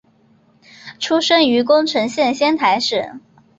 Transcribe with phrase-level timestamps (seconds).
[0.97, 3.13] 出身于宫城县仙台市。